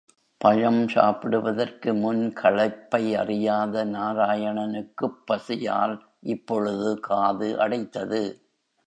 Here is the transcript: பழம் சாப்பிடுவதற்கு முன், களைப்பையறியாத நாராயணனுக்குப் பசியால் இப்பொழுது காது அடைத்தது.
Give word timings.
பழம் 0.41 0.87
சாப்பிடுவதற்கு 0.87 1.93
முன், 1.93 2.33
களைப்பையறியாத 2.35 3.83
நாராயணனுக்குப் 3.87 5.19
பசியால் 5.25 5.95
இப்பொழுது 6.27 6.99
காது 6.99 7.59
அடைத்தது. 7.59 8.23